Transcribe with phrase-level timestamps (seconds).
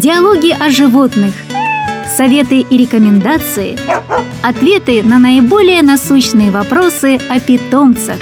[0.00, 1.34] диалоги о животных,
[2.16, 3.78] советы и рекомендации,
[4.42, 8.18] ответы на наиболее насущные вопросы о питомцах.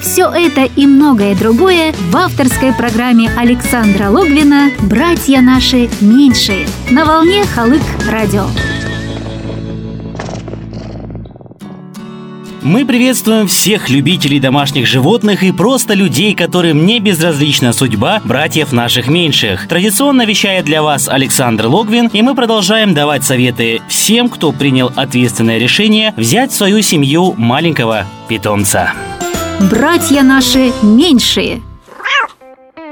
[0.00, 7.44] Все это и многое другое в авторской программе Александра Логвина «Братья наши меньшие» на волне
[7.44, 8.46] Халык Радио.
[12.66, 19.06] Мы приветствуем всех любителей домашних животных и просто людей, которым не безразлична судьба братьев наших
[19.06, 19.68] меньших.
[19.68, 25.58] Традиционно вещает для вас Александр Логвин, и мы продолжаем давать советы всем, кто принял ответственное
[25.58, 28.94] решение взять в свою семью маленького питомца.
[29.70, 31.62] Братья наши меньшие–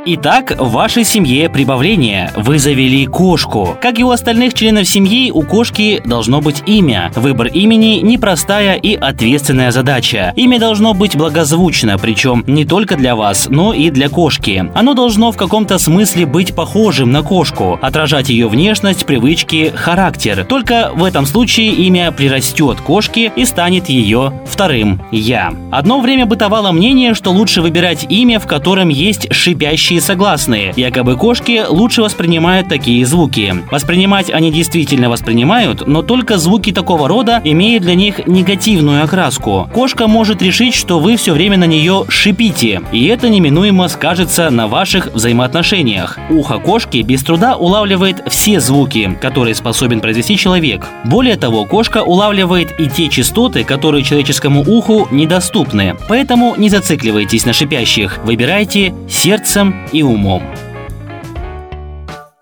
[0.06, 2.30] Итак, в вашей семье прибавление.
[2.36, 3.78] Вы завели кошку.
[3.80, 7.10] Как и у остальных членов семьи, у кошки должно быть имя.
[7.14, 10.34] Выбор имени– непростая и ответственная задача.
[10.36, 14.70] Имя должно быть благозвучно, причем не только для вас, но и для кошки.
[14.74, 20.44] Оно должно в каком-то смысле быть похожим на кошку, отражать ее внешность, привычки, характер.
[20.46, 25.54] Только в этом случае имя прирастет кошке и станет ее вторым «я».
[25.72, 30.72] Одно время бытовало мнение, что лучше выбирать имя, в котором есть шипящий и согласные.
[30.76, 33.54] Якобы кошки лучше воспринимают такие звуки.
[33.70, 39.68] Воспринимать они действительно воспринимают, но только звуки такого рода имеют для них негативную окраску.
[39.72, 44.66] Кошка может решить, что вы все время на нее шипите, и это неминуемо скажется на
[44.66, 46.18] ваших взаимоотношениях.
[46.30, 50.86] Ухо кошки без труда улавливает все звуки, которые способен произвести человек.
[51.04, 55.96] Более того, кошка улавливает и те частоты, которые человеческому уху недоступны.
[56.08, 60.42] Поэтому не зацикливайтесь на шипящих, выбирайте сердцем и умом.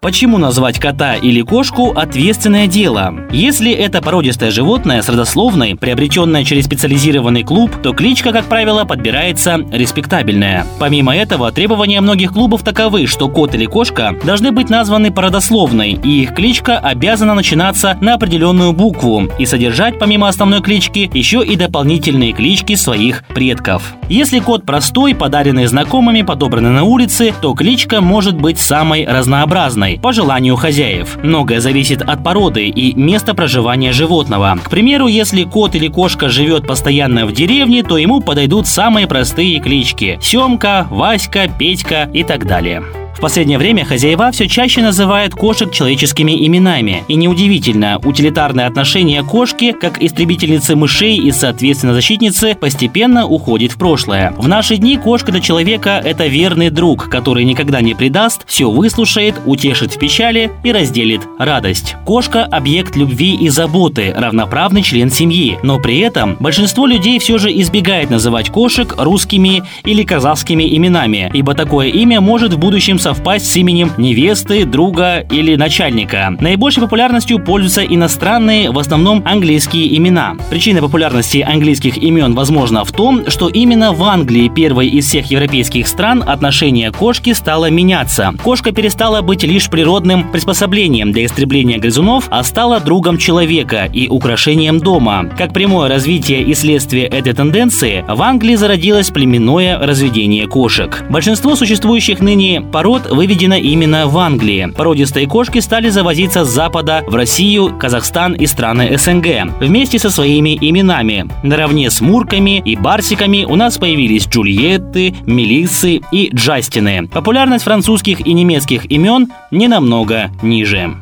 [0.03, 3.15] Почему назвать кота или кошку ответственное дело?
[3.31, 9.65] Если это породистое животное с родословной, приобретенное через специализированный клуб, то кличка, как правило, подбирается
[9.71, 10.67] респектабельная.
[10.81, 15.93] Помимо этого, требования многих клубов таковы, что кот или кошка должны быть названы по родословной,
[15.93, 21.55] и их кличка обязана начинаться на определенную букву и содержать, помимо основной клички, еще и
[21.55, 23.95] дополнительные клички своих предков.
[24.09, 30.03] Если кот простой, подаренный знакомыми, подобранный на улице, то кличка может быть самой разнообразной разной
[30.03, 31.19] по желанию хозяев.
[31.23, 34.59] Многое зависит от породы и места проживания животного.
[34.63, 39.61] К примеру, если кот или кошка живет постоянно в деревне, то ему подойдут самые простые
[39.61, 46.47] клички– Семка, Васька, Петька и так далее последнее время хозяева все чаще называют кошек человеческими
[46.47, 47.05] именами.
[47.09, 54.33] И неудивительно, утилитарное отношение кошки, как истребительницы мышей и, соответственно, защитницы, постепенно уходит в прошлое.
[54.37, 59.35] В наши дни кошка для человека– это верный друг, который никогда не предаст, все выслушает,
[59.45, 61.97] утешит в печали и разделит радость.
[62.05, 67.53] Кошка– объект любви и заботы, равноправный член семьи, но при этом большинство людей все же
[67.53, 73.57] избегает называть кошек русскими или казахскими именами, ибо такое имя может в будущем совпасть с
[73.57, 76.37] именем невесты, друга или начальника.
[76.39, 80.37] Наибольшей популярностью пользуются иностранные, в основном английские имена.
[80.51, 85.89] Причина популярности английских имен возможно в том, что именно в Англии, первой из всех европейских
[85.89, 88.35] стран, отношение кошки стало меняться.
[88.41, 94.79] Кошка перестала быть лишь природным приспособлением для истребления грызунов, а стала другом человека и украшением
[94.79, 95.29] дома.
[95.37, 101.05] Как прямое развитие и следствие этой тенденции, в Англии зародилось племенное разведение кошек.
[101.11, 104.71] Большинство существующих ныне пород год выведена именно в Англии.
[104.77, 110.59] Породистые кошки стали завозиться с запада в Россию, Казахстан и страны СНГ вместе со своими
[110.61, 111.27] именами.
[111.43, 117.09] Наравне с мурками и барсиками у нас появились Джульетты, Мелиссы и Джастины.
[117.09, 120.95] Популярность французских и немецких имен не намного ниже.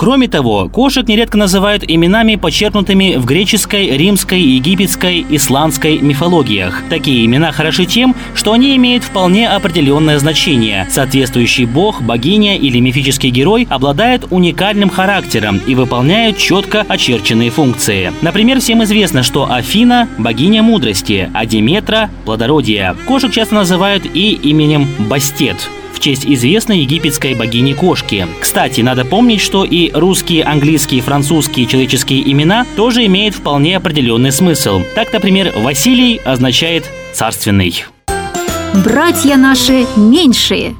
[0.00, 6.82] Кроме того, кошек нередко называют именами, почерпнутыми в греческой, римской, египетской, исландской мифологиях.
[6.88, 10.86] Такие имена хороши тем, что они имеют вполне определенное значение.
[10.88, 18.10] Соответствующий бог, богиня или мифический герой обладают уникальным характером и выполняют четко очерченные функции.
[18.22, 22.96] Например, всем известно, что Афина– богиня мудрости, а Диметра– плодородия.
[23.06, 25.58] Кошек часто называют и именем Бастет
[26.00, 28.26] в честь известной египетской богини кошки.
[28.40, 34.80] Кстати, надо помнить, что и русские, английские, французские человеческие имена тоже имеют вполне определенный смысл.
[34.94, 37.84] Так, например, Василий означает «царственный».
[38.82, 40.74] Братья наши меньшие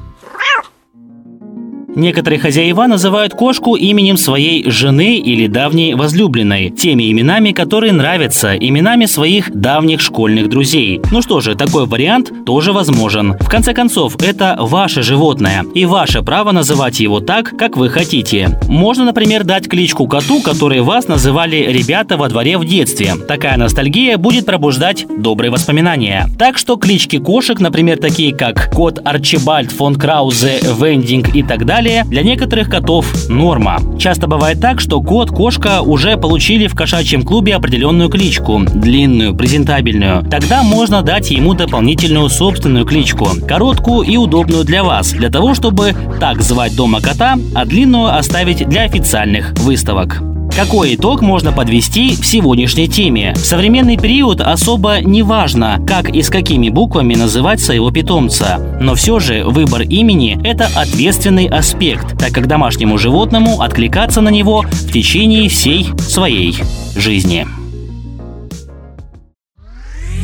[1.95, 9.05] Некоторые хозяева называют кошку именем своей жены или давней возлюбленной, теми именами, которые нравятся, именами
[9.05, 11.01] своих давних школьных друзей.
[11.11, 13.35] Ну что же, такой вариант тоже возможен.
[13.41, 18.57] В конце концов, это ваше животное, и ваше право называть его так, как вы хотите.
[18.69, 23.15] Можно, например, дать кличку коту, который вас называли ребята во дворе в детстве.
[23.27, 26.29] Такая ностальгия будет пробуждать добрые воспоминания.
[26.39, 31.80] Так что клички кошек, например, такие как кот Арчибальд фон Краузе, Вендинг и так далее,
[31.81, 33.79] далее, для некоторых котов норма.
[33.97, 40.23] Часто бывает так, что кот, кошка уже получили в кошачьем клубе определенную кличку, длинную, презентабельную.
[40.29, 45.95] Тогда можно дать ему дополнительную собственную кличку, короткую и удобную для вас, для того, чтобы
[46.19, 50.21] так звать дома кота, а длинную оставить для официальных выставок.
[50.55, 53.33] Какой итог можно подвести в сегодняшней теме?
[53.33, 58.77] В современный период особо не важно, как и с какими буквами называть своего питомца.
[58.79, 64.63] Но все же выбор имени– это ответственный аспект, так как домашнему животному откликаться на него
[64.69, 66.55] в течение всей своей
[66.95, 67.47] жизни.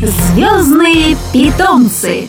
[0.02, 2.28] Звездные питомцы.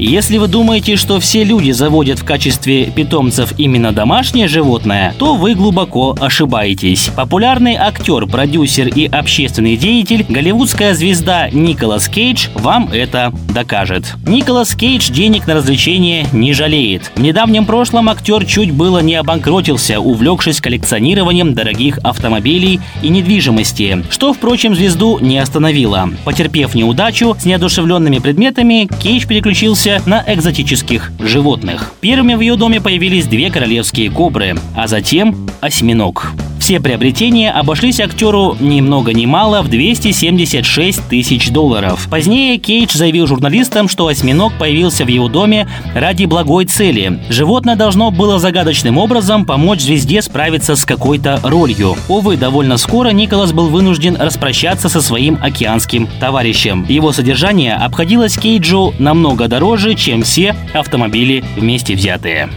[0.00, 5.56] Если вы думаете, что все люди заводят в качестве питомцев именно домашнее животное, то вы
[5.56, 7.10] глубоко ошибаетесь.
[7.16, 14.14] Популярный актер, продюсер и общественный деятель, голливудская звезда Николас Кейдж вам это докажет.
[14.24, 17.10] Николас Кейдж денег на развлечения не жалеет.
[17.16, 24.32] В недавнем прошлом актер чуть было не обанкротился, увлекшись коллекционированием дорогих автомобилей и недвижимости, что,
[24.32, 26.08] впрочем, звезду не остановило.
[26.24, 31.92] Потерпев неудачу с неодушевленными предметами, Кейдж переключился охотился на экзотических животных.
[32.00, 36.32] Первыми в ее доме появились две королевские кобры, а затем осьминог.
[36.58, 42.08] Все приобретения обошлись актеру ни много ни мало в 276 тысяч долларов.
[42.10, 47.20] Позднее Кейдж заявил журналистам, что осьминог появился в его доме ради благой цели.
[47.28, 51.96] Животное должно было загадочным образом помочь звезде справиться с какой-то ролью.
[52.08, 56.84] Увы, довольно скоро Николас был вынужден распрощаться со своим океанским товарищем.
[56.88, 62.50] Его содержание обходилось Кейджу намного дороже, чем все автомобили вместе взятые.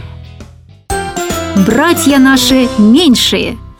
[1.66, 3.56] Братья наши меньшие–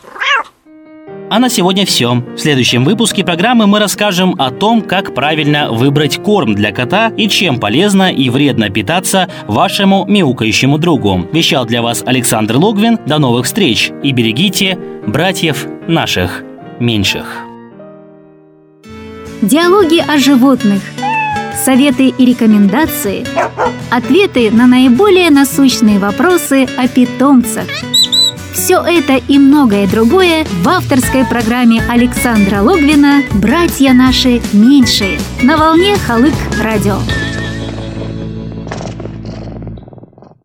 [1.32, 2.12] а на сегодня все.
[2.12, 7.26] В следующем выпуске программы мы расскажем о том, как правильно выбрать корм для кота и
[7.26, 11.26] чем полезно и вредно питаться вашему мяукающему другу.
[11.32, 12.99] Вещал для вас Александр Логвин.
[13.06, 16.43] До новых встреч и берегите братьев наших
[16.81, 17.38] меньших.
[19.40, 20.82] Диалоги о животных.
[21.64, 23.25] Советы и рекомендации.
[23.90, 27.69] Ответы на наиболее насущные вопросы о питомцах–
[28.52, 35.96] все это и многое другое в авторской программе Александра Логвина «Братья наши меньшие» на волне
[35.96, 36.99] Халык Радио.